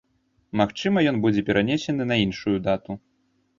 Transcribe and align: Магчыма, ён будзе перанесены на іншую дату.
Магчыма, 0.61 1.03
ён 1.11 1.19
будзе 1.27 1.45
перанесены 1.51 2.03
на 2.15 2.19
іншую 2.25 2.57
дату. 2.71 3.01